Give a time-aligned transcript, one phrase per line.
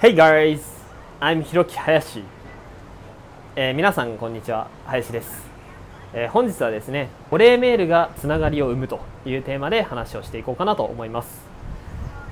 [0.00, 0.62] Hey guys,
[1.20, 2.24] I'm ひろき林、
[3.54, 4.70] えー、皆さんこんにちは。
[4.86, 5.42] 林です、
[6.14, 11.42] えー、本日はですねお礼メールがつながりを生むというテーマで話をしていこうかなと思います、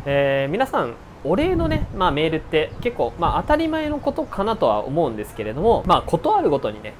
[0.06, 0.94] えー、皆さん
[1.24, 6.94] お礼のね、まあ、メールって結構、まあ、当たり前のことかなとは思うんですけれども、まあ、ことあるごとにね、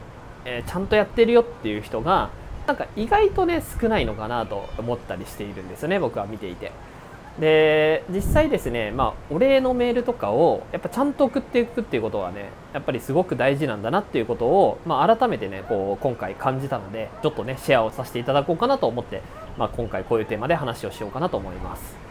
[0.44, 2.28] えちゃんとやってるよっていう人が
[2.66, 6.72] なんか意外とね少ないのかなと思ったりしているんですよね僕は見ていて。
[7.41, 19.22] で実際ですね、まあ、お礼のメールとかをやっぱちゃんと送っていくっていうことはねやっぱりすごく大事なんだなっていうことを、まあ、改めてねこう今回感じたのでちょっとねシェアをさせていただこうかなと思って、
[19.56, 22.09] まあ、今回こういうテーマで話をしようかなと思います。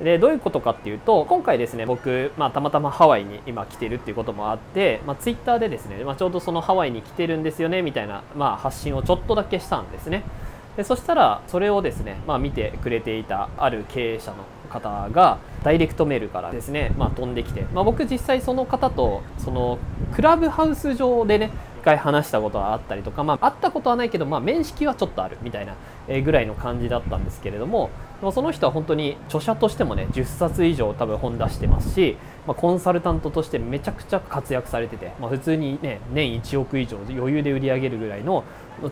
[0.00, 10.22] でどういうことかっていうと今回ですね僕、まあ、たまたまハワイに今来てるっていうこともあって、まあ、ツイッターでですね、まあ、ちょうどそのハワイに来てるんですよねみたいな、まあ、発信をちょっとだけしたんですね
[10.78, 19.80] でそしたらそれをですね、まあ、見てくれていたある経営者の方がダイレクトメールからですね、まあ、飛んできて、まあ、僕実際その方とその
[20.14, 25.76] クラブハウス上でね一回話したことはあったりとか、まあ、会ったことはないけど、まあ、面識はちょっとあるみたいな
[26.22, 27.90] ぐらいの感じだったんですけれども
[28.32, 38.42] その人は本当に著者としてもね10冊以上多分本出してますし、まあ、コンサルタントとしてめちゃくちゃ活躍されてて、まあ、普通にね年1億以上余裕で売り上げるぐらいの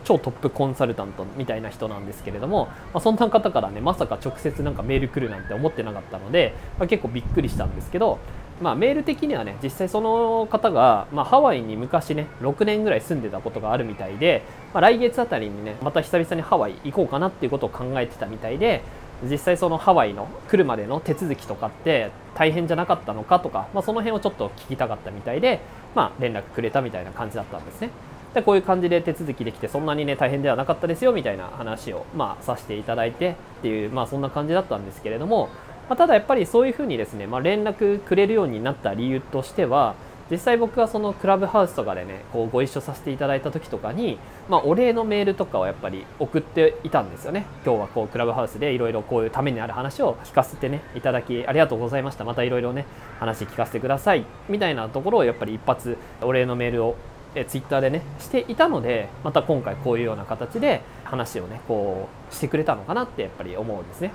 [0.03, 8.19] 超トップコンサルタントみたいな人なんですけれども、まあ、そんな方からねまさか直接なんかメール来るなんて思ってなかったので、まあ、結構びっくりしたんですけど、
[8.61, 18.81] まあ、メール的にはね実際その方が、まあ、ハワイに昔ね6年ぐらい住んでたことがあるみたいで、まあ、来月あたりにねまた久々にハワイ行こうかなっていうことを考えてたみたいで
[19.23, 25.59] 実際そのハワイの来るまでの手続きとかって大変じゃなかったのかとか、まあ、その辺をちょっと聞きたかったみたいで、
[25.95, 27.89] まあ、連絡くれたみたいな感じだったんですね。
[28.33, 35.49] でこういう感じで手続きできてそんなにね大変ではなかったですよみたいな話を、まあ、させていただいてっていう、まあ、そんな感じだったんですけれども、
[35.89, 39.95] まあ、ただやっぱりそういうふうにですね、まあ、連絡くれるようになった理由としては
[40.29, 47.45] 実際僕はそのクラブハウスとかでねこうご一緒させていただいた時とかに、まあ、お礼のメールとかをやっぱり送っていたんですよね。
[47.65, 52.25] 今日はこうクラブハウスでいろいろこういうためになる話を聞かせてねいただきありがとうございました。
[52.25, 52.85] またいろいろね
[53.19, 54.25] 話聞かせてください。
[54.49, 56.97] みたいなところをやっぱり一発お礼のメールを
[57.35, 64.11] えツイッターでねしていたのでまた今回こういうような形で話をねこうしてくれたのかなってやっぱり思うんですね。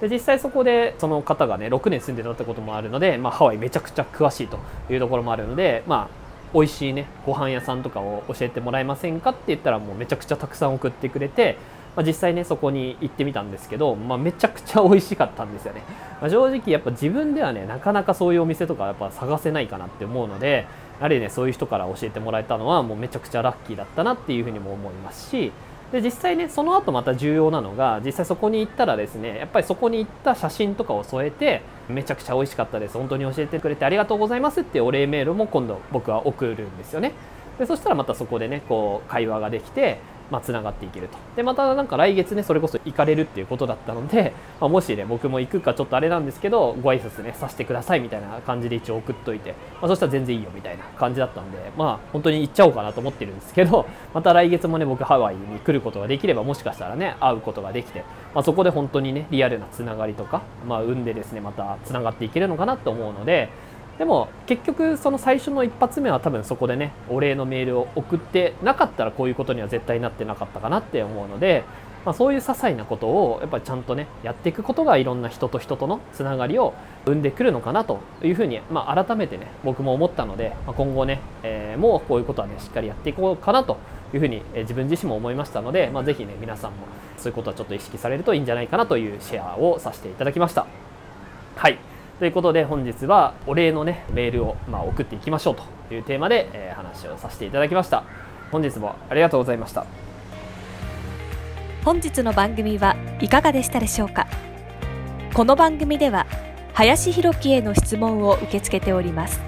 [0.00, 4.58] で実際そこでその方がね6年住んでたってこともあるので、まあ、ハワイめちゃくちゃ詳しいと
[4.90, 6.20] いうところもあるのでまあ
[6.52, 11.58] 美味しいねご飯屋さんとかを教えてもらえませんかって言ったらもうめちゃくちゃたくさん送ってくれて、
[11.94, 15.82] まあ、実際ねそこに行ってみたんですけど、まあ、めちゃくちゃ美味しかったんですよね、
[16.20, 20.66] まあ、正直やっぱ自分ではねなかなかそういうお店とかやっぱ探せないかなって思うので
[20.98, 25.52] やはりねそういう人から教えてもらえたのはもうめちゃくちゃラッキーだったなっていうふうにも思いますし
[25.92, 37.12] で実際ねその後また重要なのが実際そこに行ったらですねやっぱりそこに行った写真とかを添えてめちゃくちゃ美味しかったです本当に教えてくれてありがとうございますってお礼メールも今度僕は送るんですよね。
[37.58, 39.98] でそしたらまたそこでねこう会話ができて
[40.30, 41.18] まあ、つながっていけると。
[41.36, 58.04] で、またなんか来月ね、それこそ行かれるっていうことだったので、 まあ、もしね、僕も行くかちょっとあれなんですけど、ご挨拶ね、させてくださいみたいな感じで一応送っといて、まあ、そしたら全然いいよみたいな感じだったんで、まあ、本当に行っちゃおうかなと思ってるんですけど、 また来月もね、僕ハワイに来ることができれば、もしかしたらね、会うことができて、
[58.34, 63.48] まあ、そこで本当にね、リアルなつながりとか、まあ、生んでですね、またつながっていけるのかなと思うので、
[64.00, 71.64] でも結局その最初の一発目は多分そこでねお礼のメールを送ってなかったらこういうことには絶対なってなかったかなって思うので、
[72.06, 76.72] まあ、そういう些細なことをやっぱりちゃんとねやっていくことがいろんな人と人とのつながりを
[77.04, 83.76] 生んでくるのかなというふうに、まあ、改めてね僕も思ったので、まあ、今後ね、えー、もうこういうことはねしっかりやっていこうかなと
[84.14, 86.86] いうふうに、え、自分自身も思いましたので、まあ、ぜひね皆さんも
[87.18, 90.66] そういうことはちょっと意識されるといいんじゃないかなというシェアをさせていただきました。
[91.56, 91.89] はい
[92.20, 95.56] ということで本日はお礼のねメールをま送っていきましょう
[95.88, 98.04] というテーマで、え話をさせていただきました。
[98.52, 99.86] 本日もありがとうございました。
[101.82, 104.26] 本日の番組はいかがでしたでしょうか？
[105.32, 106.26] この番組では
[106.74, 109.40] 林博樹への質問を受け付けております。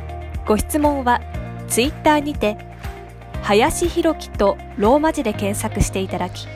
[0.46, 1.20] ご質問は
[1.68, 2.56] ツイッターにて
[3.42, 6.48] 林博樹とローマ字で検索していただき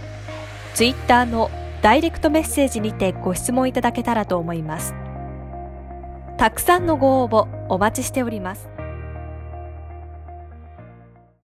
[0.72, 1.50] ツイッターの
[1.82, 4.94] ダイレクトメッセージにてご質問いただけたらと思います。
[6.36, 8.75] たくさんのご応募お待ちしております。